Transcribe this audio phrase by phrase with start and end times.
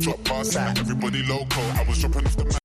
[0.00, 1.60] drop bars, everybody loco.
[1.60, 2.56] I was dropping off the map.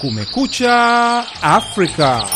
[0.00, 2.26] Kumekucha Afrika.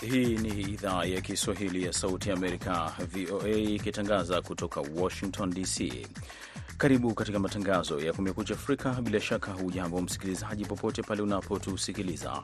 [0.00, 6.06] Hii ni idhaa ya Kiswahili ya Sauti ya Amerika, VOA, ikitangaza kutoka Washington DC.
[6.78, 8.92] Karibu katika matangazo ya Kumekucha Afrika.
[9.02, 12.42] Bila shaka hujambo msikilizaji, popote pale unapotusikiliza.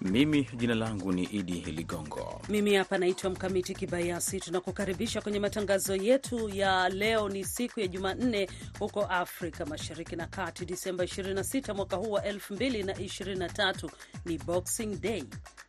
[0.00, 2.40] Mimi jina langu ni Idi Ligongo.
[2.48, 4.40] Mimi hapa naitwa Mkamiti Kibayasi.
[4.40, 7.28] Tunakukaribisha kwenye matangazo yetu ya leo.
[7.28, 13.90] Ni siku ya Jumanne huko Afrika Mashariki na Kati, Disemba 26 mwaka huu wa 2023.
[14.24, 15.24] Ni Boxing Day,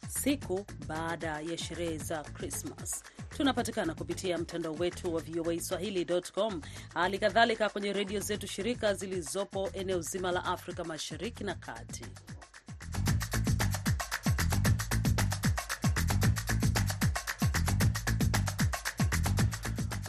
[0.09, 3.03] siku baada ya sherehe za Krismas.
[3.37, 6.61] Tunapatikana kupitia mtandao wetu wa VOA Swahili.com,
[6.93, 12.05] hali kadhalika kwenye redio zetu shirika zilizopo eneo zima la Afrika Mashariki na Kati.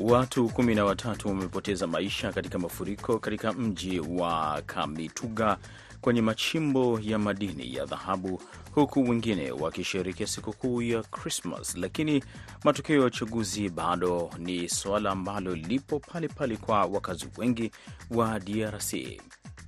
[0.01, 5.59] Watu kumi na watatu wamepoteza maisha katika mafuriko katika mji wa Kamituga
[6.05, 8.43] kwenye machimbo ya madini ya dhahabu,
[8.75, 11.77] huku wengine wakisherekea sikukuu ya Krismas.
[11.77, 12.25] Lakini
[12.65, 17.71] matokeo ya uchaguzi bado ni suala ambalo lipo pale pale kwa wakazi wengi
[18.11, 18.95] wa DRC.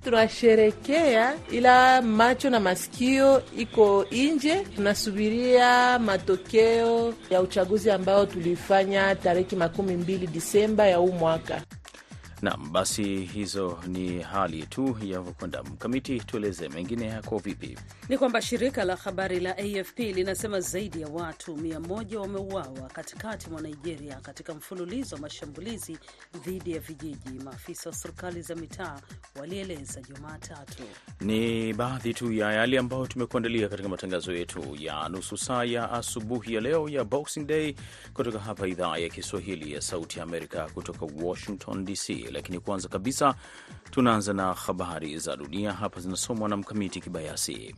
[0.03, 4.55] Tunasherekea ila macho na masikio iko nje.
[4.75, 11.61] Tunasubiria matokeo ya uchaguzi ambao tulifanya tariki makumi mbili Disemba ya huu mwaka.
[12.41, 15.63] Naam, basi hizo ni hali tu yavyokwenda.
[15.63, 17.77] Mkamiti, tueleze mengine yako vipi?
[18.09, 23.49] Ni kwamba shirika la habari la AFP linasema zaidi ya watu mia moja wameuawa katikati
[23.49, 25.97] mwa Nigeria katika mfululizo wa mashambulizi
[26.45, 28.99] dhidi ya vijiji, maafisa wa serikali za mitaa
[29.39, 30.83] walieleza Jumatatu.
[31.21, 36.53] Ni baadhi tu ya yale ambayo tumekuandalia katika matangazo yetu ya nusu saa ya asubuhi
[36.53, 37.75] ya leo ya Boxing Day
[38.13, 42.26] kutoka hapa idhaa ya Kiswahili ya Sauti ya Amerika kutoka Washington DC.
[42.31, 43.35] Lakini kwanza kabisa
[43.91, 45.73] tunaanza na habari za dunia.
[45.73, 47.75] Hapa zinasomwa na Mkamiti Kibayasi.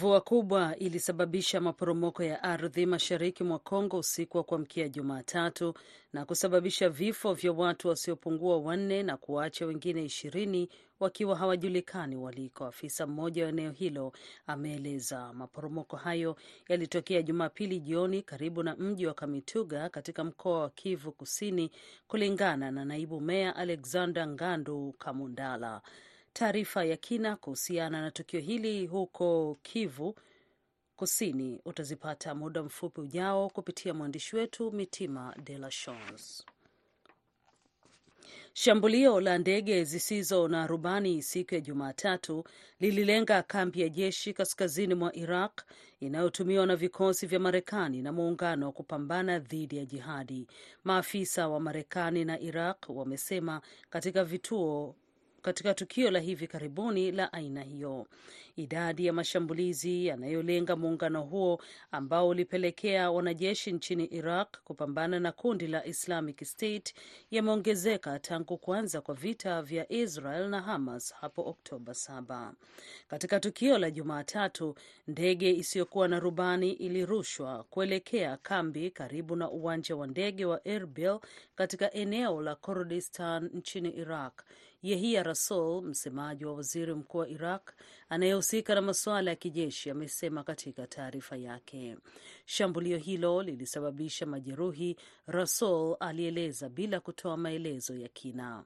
[0.00, 5.74] Mvua kubwa ilisababisha maporomoko ya ardhi mashariki mwa Kongo usiku wa kuamkia Jumatatu
[6.12, 10.68] na kusababisha vifo vya watu wasiopungua wanne na kuwaacha wengine ishirini
[11.00, 12.66] wakiwa hawajulikani waliko.
[12.66, 14.12] Afisa mmoja wa eneo hilo
[14.46, 16.36] ameeleza maporomoko hayo
[16.68, 21.70] yalitokea Jumapili jioni karibu na mji wa Kamituga katika mkoa wa Kivu Kusini,
[22.08, 25.82] kulingana na naibu meya Alexander Ngandu Kamundala.
[26.32, 30.14] Taarifa ya kina kuhusiana na tukio hili huko Kivu
[30.96, 36.44] Kusini utazipata muda mfupi ujao kupitia mwandishi wetu Mitima De La Chance.
[38.52, 42.44] Shambulio la ndege zisizo na rubani siku ya Jumatatu
[42.80, 45.62] lililenga kambi ya jeshi kaskazini mwa Iraq
[46.00, 50.46] inayotumiwa na vikosi vya Marekani na muungano wa kupambana dhidi ya jihadi,
[50.84, 53.60] maafisa wa Marekani na Iraq wamesema
[53.90, 54.96] katika vituo
[55.42, 58.06] katika tukio la hivi karibuni la aina hiyo.
[58.56, 65.86] Idadi ya mashambulizi yanayolenga muungano huo ambao ulipelekea wanajeshi nchini Iraq kupambana na kundi la
[65.86, 66.94] Islamic State
[67.30, 72.52] yameongezeka tangu kuanza kwa vita vya Israel na Hamas hapo Oktoba 7.
[73.08, 74.74] Katika tukio la Jumatatu,
[75.08, 81.18] ndege isiyokuwa na rubani ilirushwa kuelekea kambi karibu na uwanja wa ndege wa Erbil
[81.54, 84.42] katika eneo la Kurdistan nchini Iraq.
[84.82, 87.70] Yehia Rasul, msemaji wa waziri mkuu wa Iraq
[88.08, 91.96] anayehusika na masuala ya kijeshi, amesema katika taarifa yake.
[92.46, 94.96] Shambulio hilo lilisababisha majeruhi,
[95.26, 98.64] Rasul alieleza bila kutoa maelezo ya kina.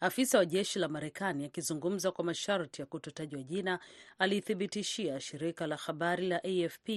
[0.00, 3.78] Afisa wa jeshi la Marekani akizungumza kwa masharti ya kutotajwa jina
[4.18, 6.88] alithibitishia shirika la habari la AFP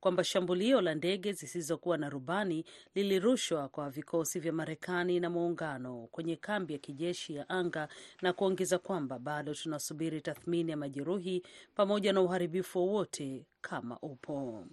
[0.00, 6.36] kwamba shambulio la ndege zisizokuwa na rubani lilirushwa kwa vikosi vya Marekani na muungano kwenye
[6.36, 7.88] kambi ya kijeshi ya anga
[8.22, 11.42] na kuongeza kwamba bado tunasubiri tathmini ya majeruhi
[11.74, 14.64] pamoja na uharibifu wowote kama upo.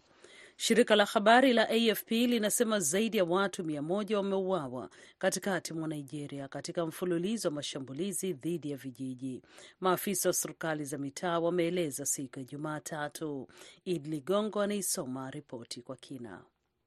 [0.63, 6.47] Shirika la habari la AFP linasema zaidi ya watu mia moja wameuawa katikati mwa Nigeria
[6.47, 9.41] katika mfululizo wa mashambulizi dhidi ya vijiji.
[9.79, 13.47] Maafisa wa serikali za mitaa wameeleza siku ya Jumatatu.
[13.85, 16.41] Id Ligongo anaisoma ripoti kwa kina.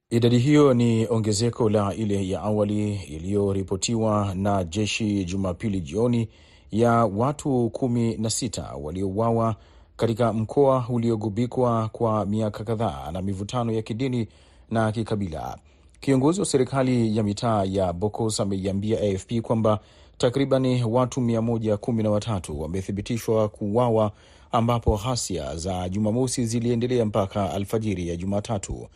[0.09, 6.29] Idadi hiyo ni ongezeko la ile ya awali iliyoripotiwa na jeshi Jumapili jioni
[6.71, 9.55] ya watu kumi na sita waliouawa
[9.97, 14.27] katika mkoa uliogubikwa kwa miaka kadhaa na mivutano ya kidini
[14.71, 15.57] na kikabila.
[15.99, 19.79] Kiongozi wa serikali ya mitaa ya Bokos ameiambia AFP kwamba
[20.17, 24.11] takriban watu 113 wamethibitishwa kuuawa,
[24.51, 28.87] ambapo ghasia za Jumamosi ziliendelea mpaka alfajiri ya Jumatatu.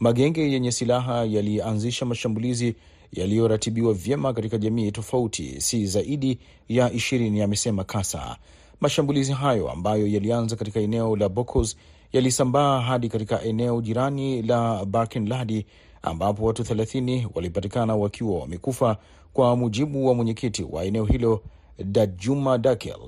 [0.00, 2.74] Magenge yenye silaha yalianzisha mashambulizi
[3.12, 6.38] yaliyoratibiwa vyema katika jamii tofauti, si zaidi
[6.68, 8.36] ya ishirini, amesema Kasa.
[8.80, 11.76] Mashambulizi hayo ambayo yalianza katika eneo la Bokos
[12.12, 15.64] yalisambaa hadi katika eneo jirani la Barkin
[16.02, 18.96] ambapo watu 30 walipatikana wakiwa wamekufa,
[19.32, 21.42] kwa mujibu wa mwenyekiti wa eneo hilo
[21.84, 22.98] Dajuma Dakel.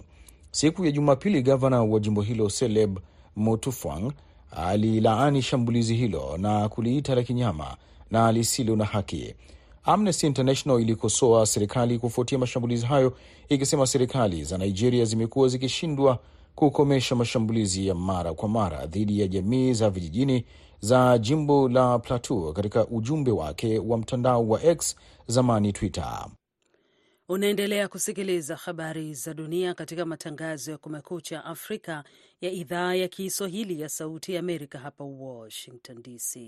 [0.51, 2.99] Siku ya Jumapili, gavana wa jimbo hilo Seleb
[3.37, 4.13] motufang
[4.51, 7.77] alilaani shambulizi hilo na kuliita la kinyama
[8.11, 9.35] na lisilo na haki.
[9.85, 13.17] Amnesty International ilikosoa serikali kufuatia mashambulizi hayo,
[13.49, 16.19] ikisema serikali za Nigeria zimekuwa zikishindwa
[16.55, 20.45] kukomesha mashambulizi ya mara kwa mara dhidi ya jamii za vijijini
[20.81, 22.53] za jimbo la Plateau.
[22.53, 24.97] Katika ujumbe wake wa mtandao wa X,
[25.27, 26.27] zamani Twitter.
[27.29, 32.05] Unaendelea kusikiliza habari za dunia katika matangazo ya Kumekucha Afrika
[32.41, 36.39] ya idhaa ya Kiswahili ya Sauti ya Amerika hapa Washington DC.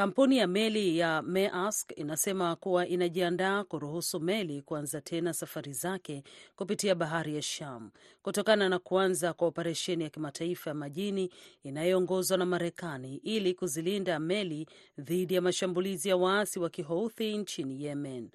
[0.00, 6.22] Kampuni ya meli ya Maersk inasema kuwa inajiandaa kuruhusu meli kuanza tena safari zake
[6.56, 7.90] kupitia bahari ya Sham
[8.22, 11.30] kutokana na kuanza kwa operesheni ya kimataifa ya majini
[11.62, 14.66] inayoongozwa na Marekani ili kuzilinda meli
[14.98, 18.30] dhidi ya mashambulizi ya waasi wa Kihouthi nchini Yemen.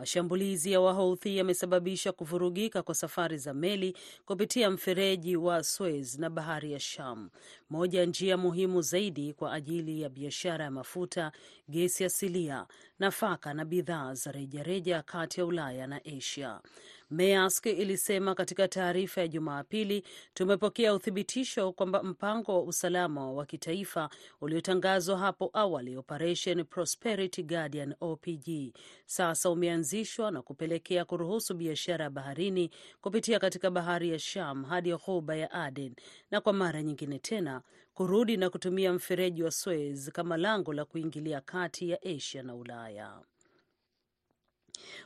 [0.00, 6.72] Mashambulizi ya Wahouthi yamesababisha kuvurugika kwa safari za meli kupitia mfereji wa Suez na bahari
[6.72, 7.30] ya Sham,
[7.70, 11.32] moja ya njia muhimu zaidi kwa ajili ya biashara ya mafuta,
[11.68, 12.66] gesi asilia,
[12.98, 16.60] nafaka na bidhaa za rejareja kati ya Ulaya na Asia.
[17.10, 20.02] Maersk ilisema katika taarifa ya Jumapili,
[20.34, 24.10] tumepokea uthibitisho kwamba mpango wa usalama wa kitaifa
[24.40, 28.72] uliotangazwa hapo awali, Operation Prosperity Guardian OPG,
[29.06, 32.70] sasa umeanzishwa na kupelekea kuruhusu biashara ya baharini
[33.00, 35.94] kupitia katika bahari ya Sham hadi ghuba ya Aden
[36.30, 37.62] na kwa mara nyingine tena
[37.94, 43.20] kurudi na kutumia mfereji wa Suez kama lango la kuingilia kati ya Asia na Ulaya.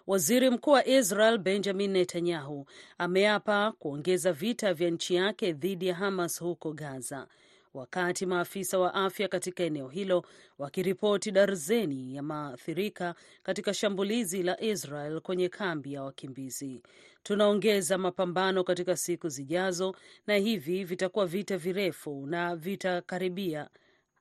[0.07, 2.67] Waziri Mkuu wa Israel Benjamin Netanyahu
[2.99, 7.27] ameapa kuongeza vita vya nchi yake dhidi ya Hamas huko Gaza,
[7.75, 10.25] wakati maafisa wa afya katika eneo hilo
[10.59, 16.83] wakiripoti darzeni ya maathirika katika shambulizi la Israel kwenye kambi ya wakimbizi.
[17.23, 23.69] Tunaongeza mapambano katika siku zijazo, na hivi vitakuwa vita virefu na vitakaribia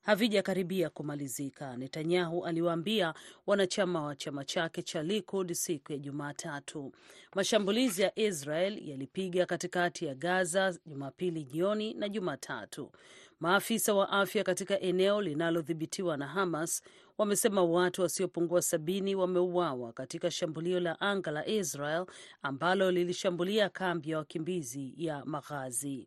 [0.04, 3.14] havijakaribia kumalizika, Netanyahu aliwaambia
[3.48, 6.92] wanachama wa chama chake cha Likud siku ya Jumatatu.
[7.36, 12.92] Mashambulizi ya Israel yalipiga katikati ya Gaza Jumapili jioni na Jumatatu.
[13.40, 16.84] Maafisa wa afya katika eneo linalodhibitiwa na Hamas
[17.18, 22.06] wamesema watu wasiopungua sabini wameuawa katika shambulio la anga la Israel
[22.42, 26.06] ambalo lilishambulia kambi ya wakimbizi ya Maghazi.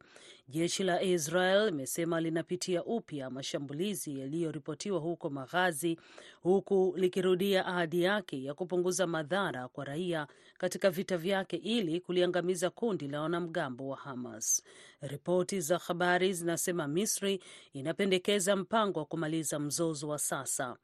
[0.48, 5.98] Jeshi la Israel limesema linapitia upya mashambulizi yaliyoripotiwa huko Maghazi,
[6.42, 10.26] huku likirudia ahadi yake ya kupunguza madhara kwa raia
[10.58, 14.62] katika vita vyake ili kuliangamiza kundi la wanamgambo wa Hamas.
[15.00, 17.40] Ripoti za habari zinasema Misri
[17.72, 20.76] inapendekeza mpango wa kumaliza mzozo wa sasa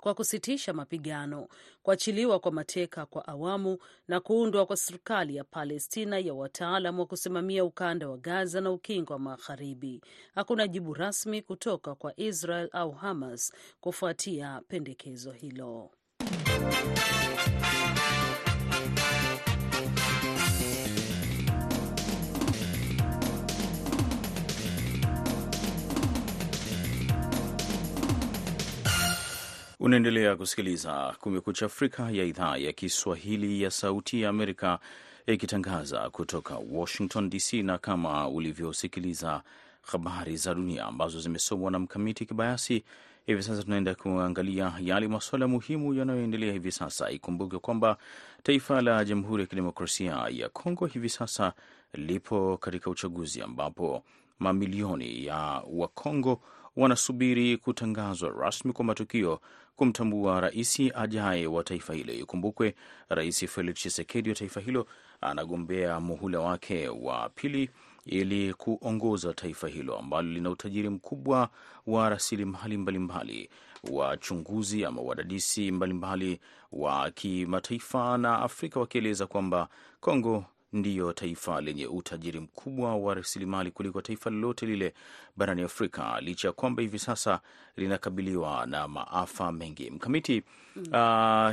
[0.00, 1.48] kwa kusitisha mapigano,
[1.82, 3.78] kuachiliwa kwa mateka kwa awamu
[4.08, 9.12] na kuundwa kwa serikali ya Palestina ya wataalam wa kusimamia ukanda wa Gaza na ukingo
[9.12, 10.00] wa Magharibi.
[10.34, 15.90] Hakuna jibu rasmi kutoka kwa Israel au Hamas kufuatia pendekezo hilo.
[29.82, 34.78] Unaendelea kusikiliza Kumekucha Afrika ya idhaa ya Kiswahili ya Sauti ya Amerika
[35.26, 39.42] ikitangaza kutoka Washington DC, na kama ulivyosikiliza
[39.82, 42.84] habari za dunia ambazo zimesomwa na Mkamiti Kibayasi,
[43.26, 47.10] hivi sasa tunaenda kuangalia yale masuala muhimu yanayoendelea hivi sasa.
[47.10, 47.96] Ikumbuke kwamba
[48.42, 51.52] taifa la Jamhuri ya Kidemokrasia ya Kongo hivi sasa
[51.94, 54.02] lipo katika uchaguzi ambapo
[54.38, 56.40] mamilioni ya Wakongo
[56.76, 59.40] wanasubiri kutangazwa rasmi kwa matukio
[59.76, 62.12] kumtambua rais ajaye wa taifa hilo.
[62.12, 62.74] Ikumbukwe
[63.08, 64.86] Rais Felix Tshisekedi wa taifa hilo
[65.20, 67.70] anagombea muhula wake wa pili
[68.06, 71.48] ili kuongoza taifa hilo ambalo lina utajiri mkubwa
[71.86, 73.50] wa rasilimali mbalimbali.
[73.90, 76.40] Wachunguzi ama wadadisi mbalimbali
[76.72, 79.68] wa kimataifa na Afrika wakieleza kwamba
[80.00, 84.94] Kongo ndiyo taifa lenye utajiri mkubwa wa rasilimali kuliko taifa lolote lile
[85.36, 87.40] barani Afrika, licha ya kwamba hivi sasa
[87.76, 89.90] linakabiliwa na maafa mengi.
[89.90, 90.42] Mkamiti,
[90.76, 90.92] uh,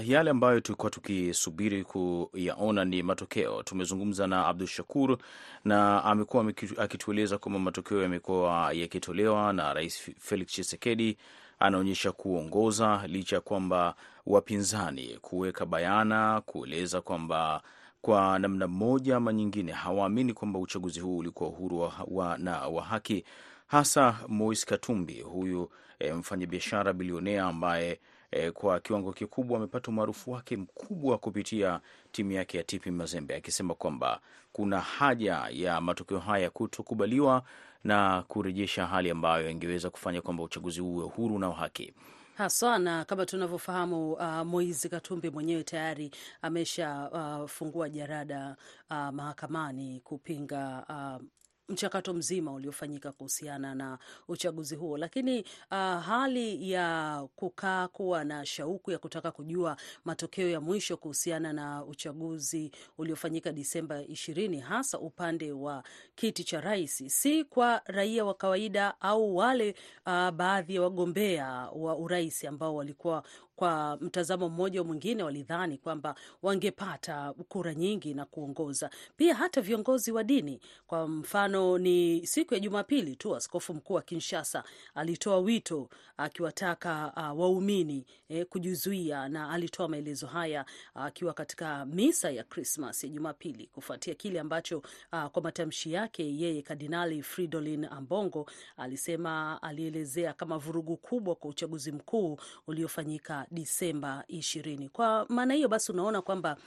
[0.09, 3.63] yale ambayo tulikuwa tukisubiri kuyaona ni matokeo.
[3.63, 5.17] Tumezungumza na Abdu Shakur
[5.65, 11.17] na amekuwa akitueleza kwamba matokeo yamekuwa yakitolewa na Rais Felix Tshisekedi
[11.59, 13.95] anaonyesha kuongoza licha ya kwamba
[14.25, 17.61] wapinzani kuweka bayana kueleza kwamba
[18.01, 22.83] kwa namna moja ama nyingine hawaamini kwamba uchaguzi huu ulikuwa uhuru wa, wa, na wa
[22.83, 23.23] haki,
[23.67, 27.99] hasa Moise Katumbi huyu e, mfanyabiashara bilionea ambaye
[28.31, 31.79] e, kwa kiwango kikubwa amepata umaarufu wake mkubwa kupitia
[32.11, 34.19] timu yake ya TP Mazembe, akisema kwamba
[34.53, 37.43] kuna haja ya matokeo haya kutokubaliwa
[37.83, 41.93] na kurejesha hali ambayo ingeweza kufanya kwamba uchaguzi huu uwe huru na wa haki
[42.37, 48.55] haswa na kama tunavyofahamu uh, Moizi Katumbi mwenyewe tayari ameshafungua uh, jarada
[48.89, 51.25] uh, mahakamani kupinga uh,
[51.69, 58.91] mchakato mzima uliofanyika kuhusiana na uchaguzi huo, lakini uh, hali ya kukaa kuwa na shauku
[58.91, 65.83] ya kutaka kujua matokeo ya mwisho kuhusiana na uchaguzi uliofanyika Disemba ishirini, hasa upande wa
[66.15, 71.95] kiti cha rais, si kwa raia wa kawaida au wale uh, baadhi ya wagombea wa
[71.97, 73.23] urais ambao walikuwa
[73.57, 78.89] kwa mtazamo mmoja mwingine walidhani kwamba wangepata kura nyingi na kuongoza.
[79.17, 84.01] Pia hata viongozi wa dini, kwa mfano, ni siku ya Jumapili tu askofu mkuu wa
[84.01, 84.63] Kinshasa
[84.95, 92.31] alitoa wito akiwataka uh, waumini eh, kujizuia, na alitoa maelezo haya akiwa uh, katika misa
[92.31, 94.77] ya Krismas ya Jumapili kufuatia kile ambacho
[95.13, 101.91] uh, kwa matamshi yake yeye Kardinali Fridolin Ambongo alisema, alielezea kama vurugu kubwa kwa uchaguzi
[101.91, 102.37] mkuu
[102.67, 104.89] uliofanyika Disemba ishirini.
[104.89, 106.57] Kwa maana hiyo basi unaona kwamba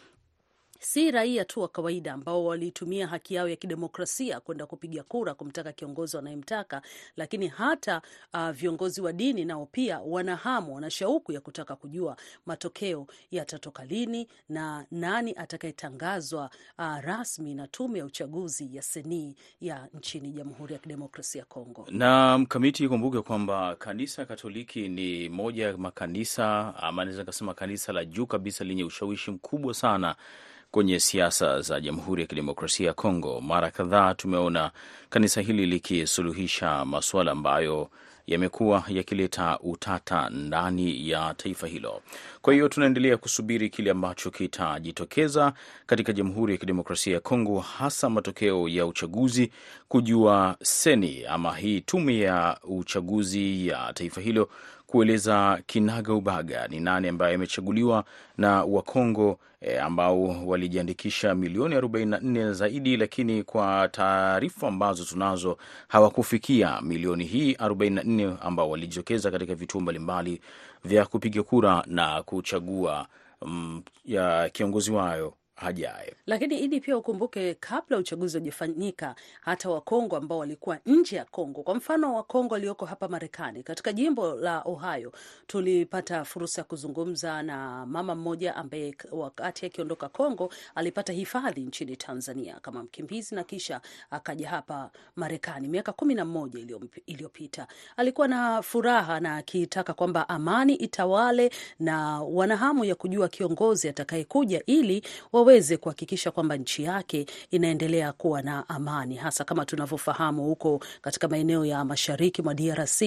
[0.80, 5.72] si raia tu wa kawaida ambao walitumia haki yao ya kidemokrasia kwenda kupiga kura kumtaka
[5.72, 6.82] kiongozi wanayemtaka,
[7.16, 8.02] lakini hata
[8.34, 13.84] uh, viongozi wa dini nao pia wana hamu, wana shauku ya kutaka kujua matokeo yatatoka
[13.84, 20.72] lini na nani atakayetangazwa uh, rasmi na tume ya uchaguzi ya seni ya nchini Jamhuri
[20.72, 21.86] ya Kidemokrasia ya Kongo.
[21.90, 28.04] Na mkamiti, kumbuke kwamba kanisa Katoliki ni moja ya makanisa ama naweza kasema kanisa la
[28.04, 30.16] juu kabisa lenye ushawishi mkubwa sana
[30.70, 33.40] kwenye siasa za Jamhuri ya Kidemokrasia ya Kongo.
[33.40, 34.70] Mara kadhaa tumeona
[35.10, 37.90] kanisa hili likisuluhisha masuala ambayo
[38.26, 42.02] yamekuwa yakileta utata ndani ya taifa hilo.
[42.42, 45.52] Kwa hiyo tunaendelea kusubiri kile ambacho kitajitokeza
[45.86, 49.50] katika Jamhuri ya Kidemokrasia ya Kongo, hasa matokeo ya uchaguzi,
[49.88, 54.48] kujua seni ama hii tume ya uchaguzi ya taifa hilo
[54.90, 58.04] kueleza kinaga ubaga ni nani ambaye amechaguliwa
[58.38, 67.24] na Wakongo e, ambao walijiandikisha milioni 44 zaidi, lakini kwa taarifa ambazo tunazo hawakufikia milioni
[67.24, 70.40] hii 44 ambao walijitokeza katika vituo mbalimbali
[70.84, 73.06] vya kupiga kura na kuchagua
[73.42, 76.14] mm, ya kiongozi wao hajaye.
[76.26, 81.74] Lakini Idi, pia ukumbuke, kabla uchaguzi hujafanyika, hata Wakongo ambao walikuwa nje ya Kongo, kwa
[81.74, 85.12] mfano Wakongo walioko hapa Marekani, katika jimbo la Ohio,
[85.46, 92.60] tulipata fursa ya kuzungumza na mama mmoja ambaye wakati akiondoka Kongo alipata hifadhi nchini Tanzania
[92.62, 96.60] kama mkimbizi na kisha akaja hapa Marekani miaka kumi na mmoja
[97.06, 97.66] iliyopita.
[97.96, 101.50] Alikuwa na furaha na akitaka kwamba amani itawale
[101.80, 105.02] na wanahamu ya kujua kiongozi atakayekuja ili
[105.50, 111.64] waweze kuhakikisha kwamba nchi yake inaendelea kuwa na amani, hasa kama tunavyofahamu huko katika maeneo
[111.64, 113.02] ya mashariki mwa DRC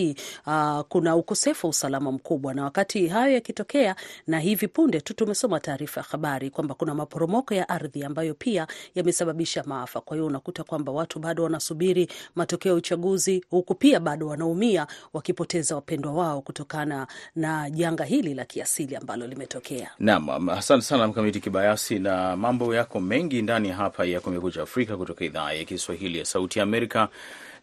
[0.47, 3.95] uh, kuna ukosefu wa usalama mkubwa, na wakati hayo yakitokea,
[4.27, 8.67] na hivi punde tu tumesoma taarifa ya habari kwamba kuna maporomoko ya ardhi ambayo pia
[8.95, 10.01] yamesababisha maafa.
[10.01, 15.75] Kwa hiyo unakuta kwamba watu bado wanasubiri matokeo ya uchaguzi, huku pia bado wanaumia wakipoteza
[15.75, 19.89] wapendwa wao kutokana na janga hili la kiasili ambalo limetokea.
[19.99, 25.25] Naam, asante sana Mkamiti Kibayasi na mambo yako mengi ndani hapa ya Kumekucha Afrika kutoka
[25.25, 27.09] idhaa ya Kiswahili ya Sauti Amerika.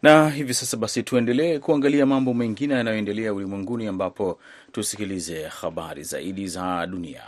[0.01, 4.39] Na hivi sasa basi, tuendelee kuangalia mambo mengine yanayoendelea ulimwenguni, ambapo
[4.71, 7.21] tusikilize habari zaidi za dunia.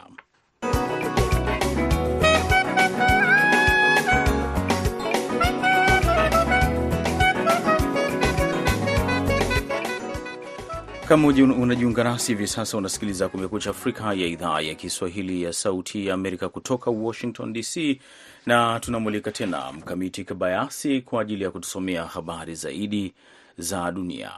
[11.07, 16.13] Kama unajiunga nasi hivi sasa, unasikiliza Kumekucha Afrika ya idhaa ya Kiswahili ya Sauti ya
[16.13, 17.99] Amerika kutoka Washington DC,
[18.45, 23.13] na tunamulika tena Mkamiti Kibayasi kwa ajili ya kutusomea habari zaidi
[23.57, 24.31] za dunia.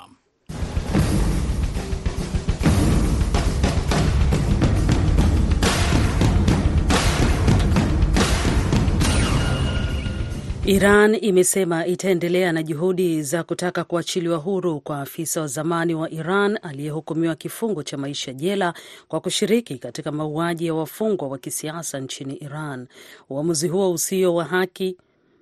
[10.68, 16.60] Iran imesema itaendelea na juhudi za kutaka kuachiliwa huru kwa afisa wa zamani wa Iran
[16.62, 18.74] aliyehukumiwa kifungo cha maisha jela
[19.08, 22.88] kwa kushiriki katika mauaji ya wafungwa wa kisiasa nchini Iran.
[23.30, 24.98] Uamuzi huo usio wa haki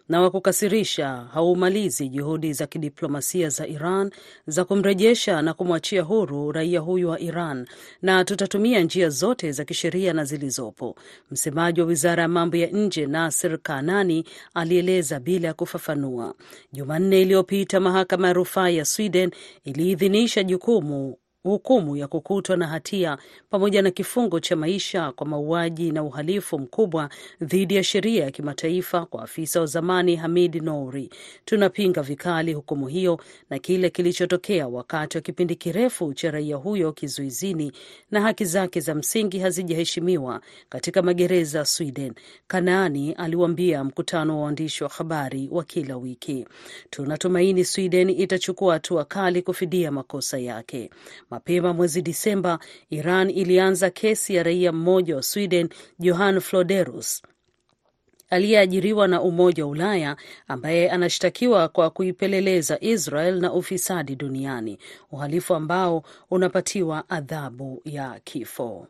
[0.09, 4.11] na wa kukasirisha haumalizi juhudi za kidiplomasia za Iran
[4.47, 7.67] za kumrejesha na kumwachia huru raia huyu wa Iran,
[8.01, 10.95] na tutatumia njia zote za kisheria na zilizopo,
[11.31, 16.33] msemaji wa wizara ya mambo ya nje Nasir Kanani alieleza bila ya kufafanua.
[16.73, 19.31] Jumanne iliyopita mahakama ya rufaa ya Sweden
[19.63, 23.17] iliidhinisha jukumu hukumu ya kukutwa na hatia
[23.49, 27.09] pamoja na kifungo cha maisha kwa mauaji na uhalifu mkubwa
[27.41, 31.09] dhidi ya sheria ya kimataifa kwa afisa wa zamani Hamid Nouri.
[31.45, 33.19] Tunapinga vikali hukumu hiyo
[33.49, 37.71] na kile kilichotokea wakati wa kipindi kirefu cha raia huyo kizuizini
[38.11, 42.13] na haki zake za msingi hazijaheshimiwa katika magereza Sweden,
[42.47, 46.47] Kanaani aliwaambia mkutano wa waandishi wa habari wa kila wiki.
[46.89, 50.89] Tunatumaini Sweden itachukua hatua kali kufidia makosa yake.
[51.33, 52.59] Mapema mwezi Disemba,
[52.89, 57.21] Iran ilianza kesi ya raia mmoja wa Sweden, Johan Floderus
[58.29, 60.15] aliyeajiriwa na Umoja wa Ulaya
[60.47, 64.77] ambaye anashtakiwa kwa kuipeleleza Israel na ufisadi duniani,
[65.11, 68.87] uhalifu ambao unapatiwa adhabu ya kifo.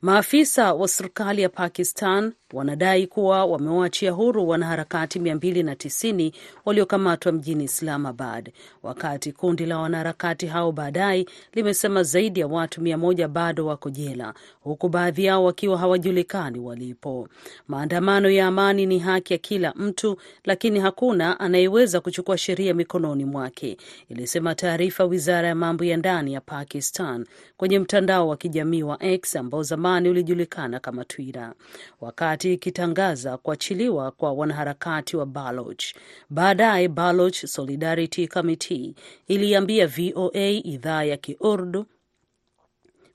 [0.00, 6.32] Maafisa wa serikali ya Pakistan wanadai kuwa wamewaachia huru wanaharakati 290
[6.64, 13.66] waliokamatwa mjini Islamabad, wakati kundi la wanaharakati hao baadaye limesema zaidi ya watu 100 bado
[13.66, 17.28] wako jela, huku baadhi yao wakiwa hawajulikani walipo.
[17.68, 23.76] Maandamano ya amani ni haki ya kila mtu, lakini hakuna anayeweza kuchukua sheria mikononi mwake,
[24.08, 29.36] ilisema taarifa wizara ya mambo ya ndani ya Pakistan kwenye mtandao wa kijamii wa X
[29.36, 31.52] ambao zamani ulijulikana kama Twitter,
[32.00, 35.82] wakati ikitangaza kuachiliwa kwa wanaharakati wa Baloch.
[36.30, 38.94] Baadaye Baloch Solidarity Committee
[39.28, 41.86] iliambia VOA idhaa ya Kiurdu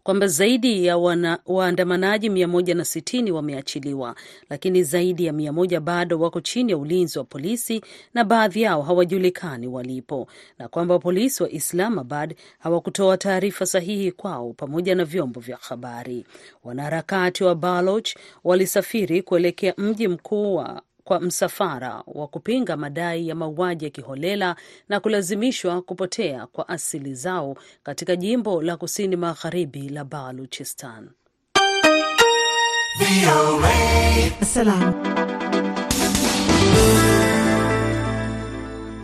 [0.07, 4.15] kwamba zaidi ya wana, waandamanaji 160 wameachiliwa,
[4.49, 7.81] lakini zaidi ya 100 bado wako chini ya ulinzi wa polisi
[8.13, 10.27] na baadhi yao hawajulikani walipo,
[10.59, 16.25] na kwamba polisi wa Islamabad hawakutoa taarifa sahihi kwao pamoja na vyombo vya habari.
[16.63, 18.09] Wanaharakati wa Baloch
[18.43, 24.55] walisafiri kuelekea mji mkuu wa kwa msafara wa kupinga madai ya mauaji ya kiholela
[24.89, 31.09] na kulazimishwa kupotea kwa asili zao katika jimbo la kusini magharibi la Baluchistan.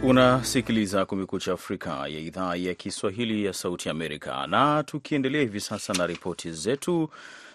[0.04, 6.08] Unasikiliza Kumekucha Afrika ya idhaa ya Kiswahili ya Sauti Amerika, na tukiendelea hivi sasa na
[6.08, 7.10] ripoti zetu,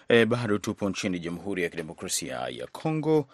[0.07, 3.27] e, bado tupo nchini Jamhuri ya Kidemokrasia ya Kongo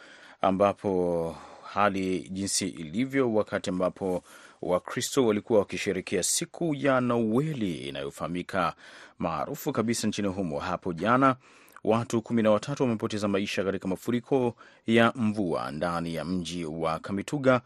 [0.45, 1.35] ambapo
[1.73, 4.23] hali jinsi ilivyo wakati ambapo
[4.61, 8.73] Wakristo walikuwa wakisherekea siku ya Noeli inayofahamika
[9.19, 10.59] maarufu kabisa nchini humo.
[10.59, 11.35] Hapo jana
[11.83, 14.55] watu kumi na watatu wamepoteza maisha katika mafuriko
[14.87, 17.61] ya mvua ndani ya mji wa Kamituga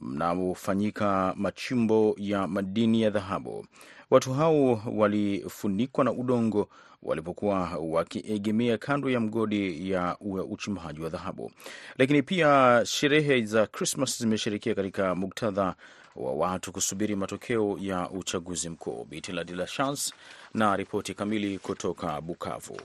[0.00, 3.66] mnaofanyika machimbo ya madini ya dhahabu.
[4.10, 6.68] Watu hao walifunikwa na udongo
[7.02, 10.16] walipokuwa wakiegemea kando ya mgodi ya
[10.50, 11.52] uchimbaji wa dhahabu.
[11.98, 15.74] Lakini pia sherehe za Krismas zimesherekea katika muktadha
[16.16, 19.04] wa watu kusubiri matokeo ya uchaguzi mkuu.
[19.04, 20.14] Bitila de la Chance
[20.54, 22.80] na ripoti kamili kutoka Bukavu.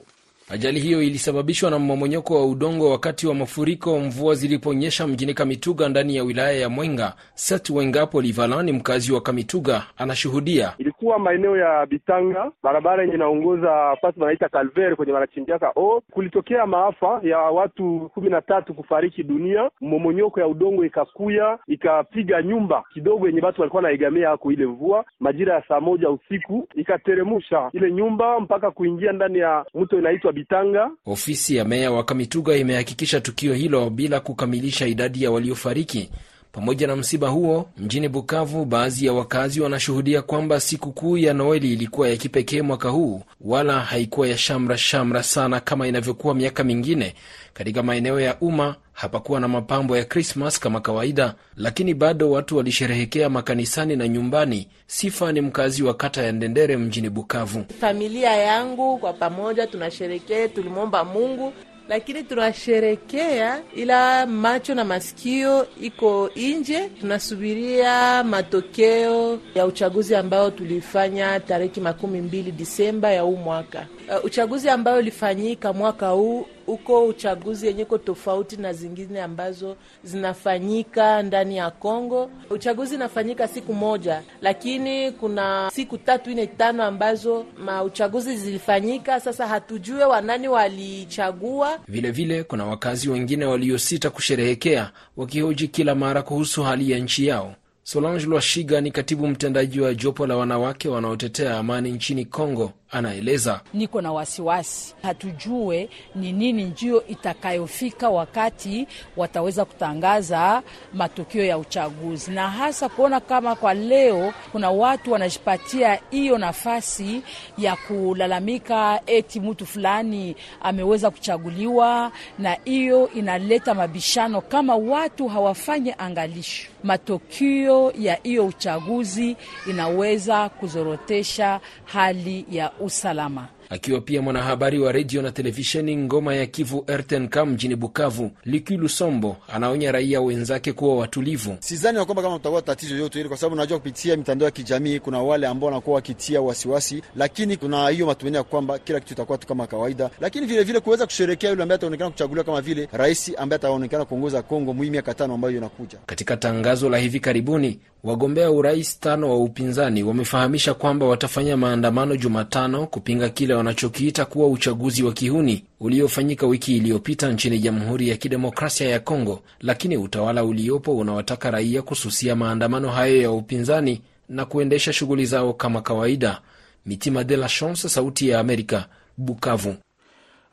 [0.53, 6.15] Ajali hiyo ilisababishwa na mmomonyoko wa udongo wakati wa mafuriko mvua ziliponyesha mjini Kamituga ndani
[6.15, 7.13] ya wilaya ya Mwenga.
[7.33, 10.73] Set Wengapo Livalan ni mkazi wa Kamituga, anashuhudia.
[10.77, 17.19] Ilikuwa maeneo ya Bitanga, barabara yenye inaongoza fasi wanaita Calvaire kwenye wanachimbiaka o, kulitokea maafa
[17.23, 19.69] ya watu kumi na tatu kufariki dunia.
[19.81, 25.55] Mmomonyoko ya udongo ikakuya ikapiga nyumba kidogo yenye watu walikuwa naegamia hako ile mvua, majira
[25.55, 30.91] ya saa moja usiku ikateremusha ile nyumba mpaka kuingia ndani ya mto inaitwa Bitanga.
[31.05, 36.09] Ofisi ya meya wa Kamituga imehakikisha tukio hilo bila kukamilisha idadi ya waliofariki.
[36.51, 42.09] Pamoja na msiba huo, mjini Bukavu, baadhi ya wakazi wanashuhudia kwamba sikukuu ya Noeli ilikuwa
[42.09, 47.13] ya kipekee mwaka huu, wala haikuwa ya shamra shamra sana kama inavyokuwa miaka mingine.
[47.53, 53.29] Katika maeneo ya umma hapakuwa na mapambo ya Krismas kama kawaida, lakini bado watu walisherehekea
[53.29, 54.67] makanisani na nyumbani.
[54.87, 57.65] Sifa ni mkazi wa kata ya Ndendere mjini Bukavu.
[57.81, 61.53] Familia yangu kwa pamoja tunasherekea, tulimwomba Mungu
[61.91, 66.89] lakini tunasherekea, ila macho na masikio iko nje.
[66.99, 73.87] Tunasubiria matokeo ya uchaguzi ambao tulifanya tariki makumi mbili Disemba ya huu mwaka.
[74.19, 81.23] Uh, uchaguzi ambayo ulifanyika mwaka huu uko uchaguzi yenye ko tofauti na zingine ambazo zinafanyika
[81.23, 82.29] ndani ya Kongo.
[82.49, 89.19] Uchaguzi inafanyika siku moja, lakini kuna siku tatu ine tano ambazo mauchaguzi zilifanyika.
[89.19, 91.79] Sasa hatujue wanani walichagua.
[91.87, 97.55] Vilevile kuna wakazi wengine waliosita kusherehekea, wakihoji kila mara kuhusu hali ya nchi yao.
[97.91, 102.71] Solange Lwashiga ni katibu mtendaji wa jopo la wanawake wanaotetea amani nchini Kongo.
[102.91, 110.61] Anaeleza, niko na wasiwasi, hatujue ni nini njio itakayofika wakati wataweza kutangaza
[110.93, 117.21] matokeo ya uchaguzi, na hasa kuona kama kwa leo kuna watu wanajipatia hiyo nafasi
[117.57, 126.67] ya kulalamika eti mtu fulani ameweza kuchaguliwa, na hiyo inaleta mabishano kama watu hawafanye angalisho.
[126.83, 129.37] Matokeo ya hiyo uchaguzi
[129.69, 133.47] inaweza kuzorotesha hali ya usalama.
[133.71, 139.37] Akiwa pia mwanahabari wa redio na televisheni Ngoma ya Kivu RTNK mjini Bukavu, Liki Lusombo
[139.53, 141.57] anaonya raia wenzake kuwa watulivu.
[141.59, 144.99] Sidhani ya kwamba kama tutakuwa tatizo yote hili, kwa sababu najua kupitia mitandao ya kijamii
[144.99, 149.37] kuna wale ambao wanakuwa wakitia wasiwasi, lakini kuna hiyo matumaini ya kwamba kila kitu itakuwa
[149.37, 153.55] tu kama kawaida, lakini vilevile kuweza kusherekea yule ambaye ataonekana kuchaguliwa kama vile rais ambaye
[153.55, 155.97] ataonekana kuongoza Kongo mwi miaka tano ambayo inakuja.
[156.05, 162.87] Katika tangazo la hivi karibuni, wagombea urais tano wa upinzani wamefahamisha kwamba watafanya maandamano Jumatano
[162.87, 168.99] kupinga kile wanachokiita kuwa uchaguzi wa kihuni uliofanyika wiki iliyopita nchini Jamhuri ya Kidemokrasia ya
[168.99, 175.53] Kongo, lakini utawala uliopo unawataka raia kususia maandamano hayo ya upinzani na kuendesha shughuli zao
[175.53, 176.41] kama kawaida.
[176.85, 178.85] Mitima de la Chance, Sauti ya Amerika,
[179.17, 179.75] Bukavu.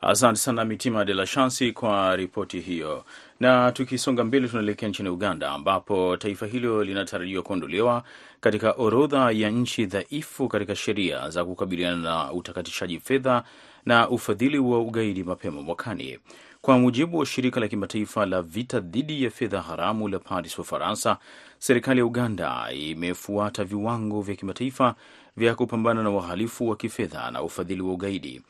[0.01, 3.05] Asante sana Mitima de la Chance kwa ripoti hiyo.
[3.39, 8.03] Na tukisonga mbele, tunaelekea nchini Uganda ambapo taifa hilo linatarajiwa kuondolewa
[8.39, 13.43] katika orodha ya nchi dhaifu katika sheria za kukabiliana na utakatishaji fedha
[13.85, 16.19] na ufadhili wa ugaidi mapema mwakani.
[16.61, 21.17] Kwa mujibu wa shirika la kimataifa la vita dhidi ya fedha haramu la Paris, Ufaransa,
[21.59, 24.95] serikali ya Uganda imefuata viwango vya kimataifa
[25.37, 28.41] vya kupambana na uhalifu wa kifedha na ufadhili wa ugaidi.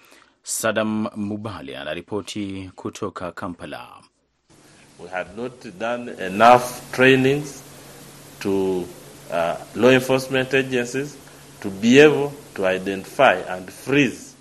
[0.44, 3.88] Sadam Mubale anaripoti kutoka Kampala.
[5.00, 7.64] We had not done enough trainings
[8.42, 8.86] to
[9.32, 11.18] uh, law enforcement agencies
[11.62, 14.36] to be able to identify and freeze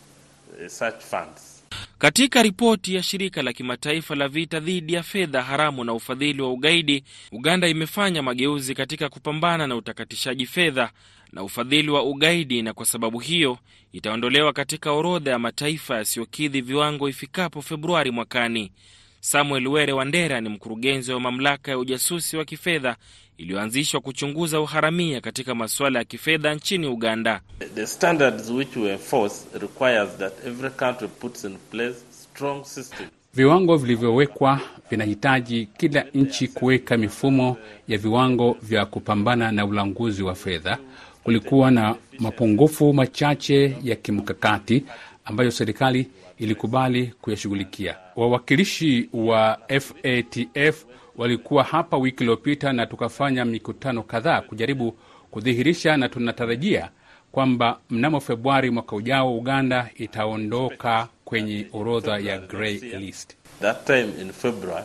[0.61, 1.62] uh, such funds.
[1.99, 6.53] Katika ripoti ya shirika la kimataifa la vita dhidi ya fedha haramu na ufadhili wa
[6.53, 10.90] ugaidi, Uganda imefanya mageuzi katika kupambana na utakatishaji fedha
[11.33, 13.59] na ufadhili wa ugaidi, na kwa sababu hiyo
[13.92, 18.73] itaondolewa katika orodha ya mataifa yasiyokidhi viwango ifikapo Februari mwakani.
[19.20, 22.96] Samuel Were Wandera ni mkurugenzi wa mamlaka ya ujasusi wa kifedha
[23.38, 27.40] iliyoanzishwa kuchunguza uharamia katika masuala ya kifedha nchini Uganda.
[27.74, 33.11] The standards which we enforce requires that every country puts in place strong systems.
[33.35, 37.57] Viwango vilivyowekwa vinahitaji kila nchi kuweka mifumo
[37.88, 40.78] ya viwango vya kupambana na ulanguzi wa fedha.
[41.24, 44.85] Kulikuwa na mapungufu machache ya kimkakati
[45.24, 46.07] ambayo serikali
[46.38, 47.96] ilikubali kuyashughulikia.
[48.16, 50.85] Wawakilishi wa FATF
[51.16, 54.96] walikuwa hapa wiki iliyopita na tukafanya mikutano kadhaa kujaribu
[55.31, 56.90] kudhihirisha, na tunatarajia
[57.33, 63.37] kwamba mnamo Februari mwaka ujao Uganda itaondoka kwenye orodha ya grey list.
[63.61, 64.85] That time in February,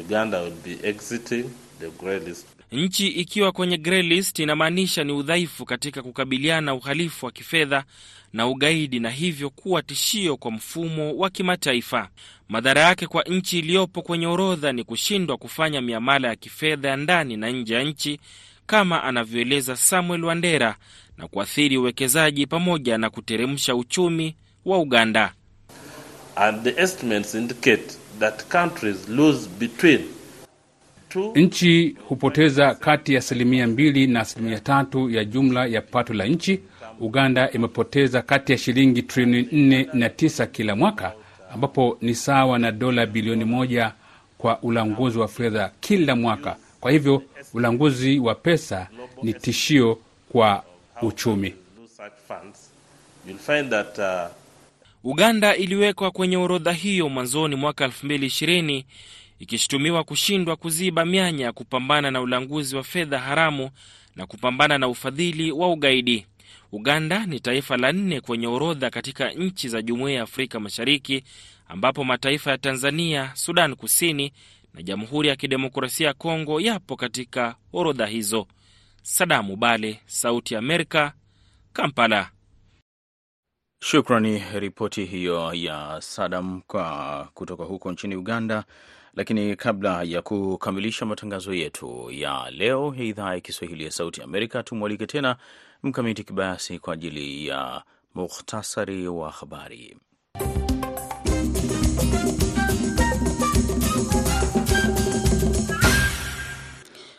[0.00, 1.44] Uganda will be exiting
[1.80, 2.46] the grey list.
[2.74, 7.84] Nchi ikiwa kwenye grey list inamaanisha ni udhaifu katika kukabiliana na uhalifu wa kifedha
[8.32, 12.08] na ugaidi, na hivyo kuwa tishio kwa mfumo wa kimataifa.
[12.48, 17.36] Madhara yake kwa nchi iliyopo kwenye orodha ni kushindwa kufanya miamala ya kifedha ya ndani
[17.36, 18.20] na nje ya nchi,
[18.66, 20.76] kama anavyoeleza Samuel Wandera,
[21.18, 25.32] na kuathiri uwekezaji pamoja na kuteremsha uchumi wa Uganda.
[26.36, 26.74] And the
[31.34, 36.60] Nchi hupoteza kati ya asilimia mbili na asilimia tatu ya jumla ya pato la nchi.
[37.00, 41.12] Uganda imepoteza kati ya shilingi trilioni nne na tisa kila mwaka,
[41.54, 43.92] ambapo ni sawa na dola bilioni moja
[44.38, 46.56] kwa ulanguzi wa fedha kila mwaka.
[46.80, 47.22] Kwa hivyo
[47.54, 48.88] ulanguzi wa pesa
[49.22, 49.98] ni tishio
[50.28, 50.62] kwa
[51.02, 51.54] uchumi.
[55.04, 58.84] Uganda iliwekwa kwenye orodha hiyo mwanzoni mwaka 2020
[59.44, 63.70] ikishutumiwa kushindwa kuziba mianya ya kupambana na ulanguzi wa fedha haramu
[64.16, 66.26] na kupambana na ufadhili wa ugaidi.
[66.72, 71.24] Uganda ni taifa la nne kwenye orodha katika nchi za Jumuiya ya Afrika Mashariki,
[71.68, 74.32] ambapo mataifa ya Tanzania, Sudan Kusini
[74.74, 78.46] na Jamhuri ya Kidemokrasia ya Kongo yapo katika orodha hizo.
[79.02, 81.12] Sadamu Bale, Sauti ya Amerika,
[81.72, 82.30] Kampala.
[83.82, 88.64] Shukrani ripoti hiyo ya Sadam kwa kutoka huko nchini Uganda.
[89.16, 94.62] Lakini kabla ya kukamilisha matangazo yetu ya leo ya idhaa ya Kiswahili ya Sauti Amerika,
[94.62, 95.36] tumwalike tena
[95.82, 97.82] Mkamiti Kibayasi kwa ajili ya
[98.14, 99.96] mukhtasari wa habari.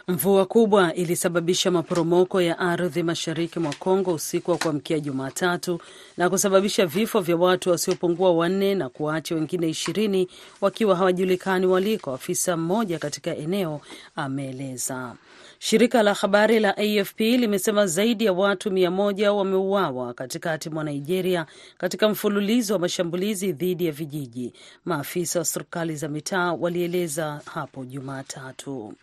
[0.07, 5.79] Mvua kubwa ilisababisha maporomoko ya ardhi mashariki mwa Kongo usiku wa kuamkia Jumatatu
[6.17, 10.27] na kusababisha vifo vya watu wasiopungua wanne na kuwaacha wengine ishirini
[10.61, 13.81] wakiwa hawajulikani waliko, afisa mmoja katika eneo
[14.15, 15.15] ameeleza.
[15.59, 21.45] Shirika la habari la AFP limesema zaidi ya watu mia moja wameuawa katikati mwa Nigeria
[21.77, 24.53] katika mfululizo wa mashambulizi dhidi ya vijiji,
[24.85, 28.93] maafisa wa serikali za mitaa walieleza hapo Jumatatu.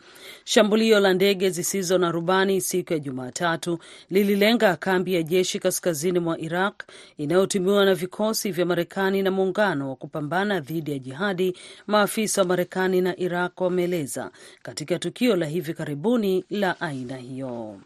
[0.45, 3.79] Shambulio la ndege zisizo na rubani siku ya Jumatatu
[4.11, 6.83] lililenga kambi ya jeshi kaskazini mwa Iraq
[7.19, 13.01] inayotumiwa na vikosi vya Marekani na muungano wa kupambana dhidi ya jihadi, maafisa wa Marekani
[13.01, 14.31] na Iraq wameeleza
[14.63, 17.81] katika tukio la hivi karibuni la aina hiyo.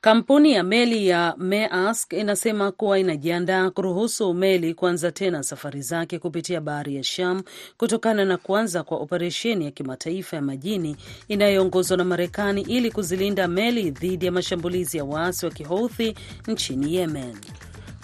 [0.00, 6.60] Kampuni ya meli ya Maersk inasema kuwa inajiandaa kuruhusu meli kuanza tena safari zake kupitia
[6.60, 7.42] bahari ya Sham
[7.76, 10.96] kutokana na kuanza kwa operesheni ya kimataifa ya majini
[11.28, 16.14] inayoongozwa na Marekani ili kuzilinda meli dhidi ya mashambulizi ya waasi wa Kihouthi
[16.48, 17.36] nchini Yemen.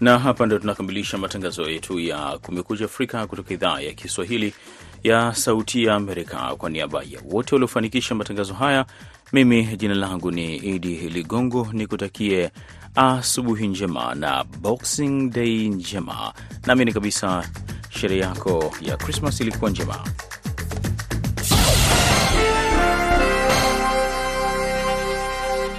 [0.01, 4.55] Na hapa ndo tunakamilisha matangazo yetu ya Kumekucha Afrika kutoka idhaa ya Kiswahili
[5.05, 6.57] ya Sauti ya Amerika.
[6.59, 8.87] Kwa niaba ya wote waliofanikisha matangazo haya,
[9.33, 12.51] mimi jina langu ni Idi Ligongo, ni kutakie
[12.95, 16.33] asubuhi njema na Boxing Day njema.
[16.67, 17.49] Naamini kabisa
[17.91, 20.05] sherehe yako ya Krismas ilikuwa njema.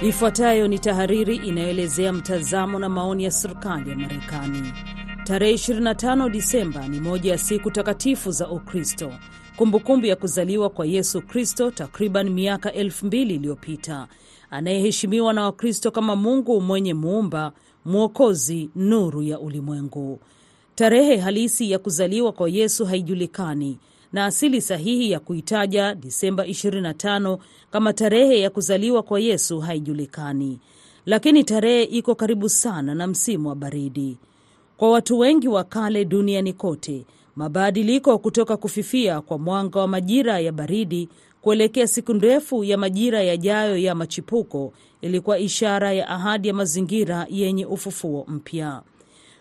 [0.02, 4.72] Ifuatayo ni tahariri inayoelezea mtazamo na maoni ya serikali ya Marekani.
[5.24, 9.12] Tarehe 25 Disemba ni moja ya siku takatifu za Ukristo,
[9.58, 14.08] kumbukumbu ya kuzaliwa kwa Yesu Kristo takriban miaka elfu mbili iliyopita,
[14.50, 17.52] anayeheshimiwa na Wakristo kama Mungu mwenye muumba,
[17.84, 20.20] mwokozi, nuru ya ulimwengu.
[20.74, 23.78] Tarehe halisi ya kuzaliwa kwa Yesu haijulikani
[24.12, 27.38] na asili sahihi ya kuitaja Disemba 25
[27.70, 30.58] kama tarehe ya kuzaliwa kwa Yesu haijulikani,
[31.06, 34.18] lakini tarehe iko karibu sana na msimu wa baridi.
[34.76, 37.04] Kwa watu wengi wa kale duniani kote,
[37.38, 41.08] mabadiliko kutoka kufifia kwa mwanga wa majira ya baridi
[41.42, 47.66] kuelekea siku ndefu ya majira yajayo ya machipuko ilikuwa ishara ya ahadi ya mazingira yenye
[47.66, 48.82] ufufuo mpya.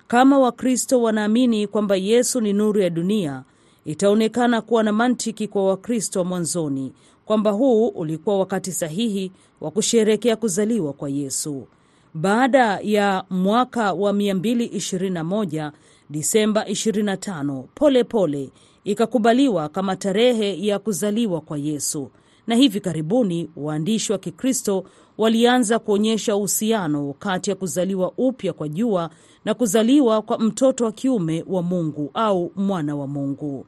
[0.07, 3.43] Kama Wakristo wanaamini kwamba Yesu ni nuru ya dunia,
[3.85, 6.93] itaonekana kuwa na mantiki kwa Wakristo wa mwanzoni
[7.25, 9.31] kwamba huu ulikuwa wakati sahihi
[9.61, 11.67] wa kusherehekea kuzaliwa kwa Yesu.
[12.13, 15.71] Baada ya mwaka wa 221
[16.09, 18.49] Disemba 25 pole pole
[18.83, 22.09] ikakubaliwa kama tarehe ya kuzaliwa kwa Yesu,
[22.47, 24.83] na hivi karibuni waandishi wa Kikristo
[25.17, 29.09] walianza kuonyesha uhusiano kati ya kuzaliwa upya kwa jua
[29.45, 33.65] na kuzaliwa kwa mtoto wa kiume wa Mungu au mwana wa Mungu.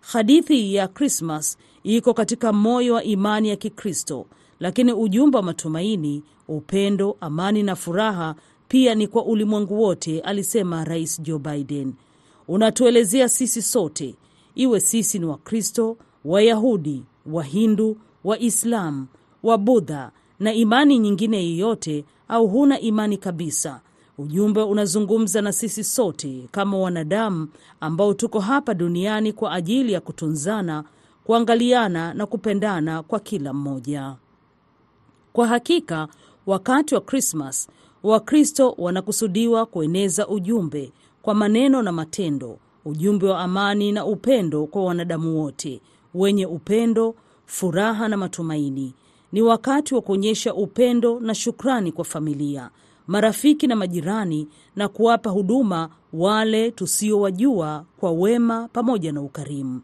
[0.00, 4.26] Hadithi ya Krismas iko katika moyo wa imani ya Kikristo,
[4.60, 8.34] lakini ujumbe wa matumaini, upendo, amani na furaha
[8.70, 11.92] pia ni kwa ulimwengu wote, alisema Rais Joe Biden.
[12.48, 14.14] Unatuelezea sisi sote,
[14.54, 19.06] iwe sisi ni Wakristo, Wayahudi, Wahindu, Waislamu,
[19.42, 23.80] Wabudha na imani nyingine yoyote, au huna imani kabisa.
[24.18, 27.48] Ujumbe unazungumza na sisi sote kama wanadamu
[27.80, 30.84] ambao tuko hapa duniani kwa ajili ya kutunzana,
[31.24, 34.14] kuangaliana na kupendana kwa kila mmoja.
[35.32, 36.08] Kwa hakika,
[36.46, 37.68] wakati wa Krismas
[38.02, 45.40] Wakristo wanakusudiwa kueneza ujumbe kwa maneno na matendo, ujumbe wa amani na upendo kwa wanadamu
[45.40, 45.80] wote,
[46.14, 47.14] wenye upendo,
[47.46, 48.94] furaha na matumaini.
[49.32, 52.70] Ni wakati wa kuonyesha upendo na shukrani kwa familia,
[53.06, 59.80] marafiki na majirani, na kuwapa huduma wale tusiowajua kwa wema pamoja na ukarimu.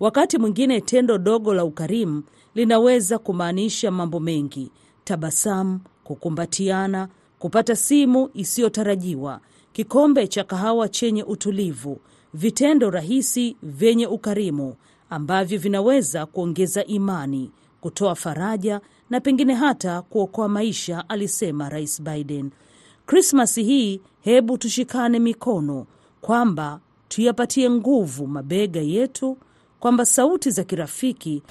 [0.00, 2.22] Wakati mwingine tendo dogo la ukarimu
[2.54, 4.70] linaweza kumaanisha mambo mengi:
[5.04, 7.08] tabasamu, kukumbatiana,
[7.44, 9.40] kupata simu isiyotarajiwa,
[9.72, 12.00] kikombe cha kahawa chenye utulivu,
[12.34, 14.74] vitendo rahisi vyenye ukarimu
[15.10, 18.80] ambavyo vinaweza kuongeza imani, kutoa faraja
[19.10, 22.50] na pengine hata kuokoa maisha, alisema Rais Biden.
[23.06, 25.86] Krismasi hii hebu tushikane mikono,
[26.20, 29.36] kwamba tuyapatie nguvu mabega yetu,
[29.80, 31.42] kwamba sauti za kirafiki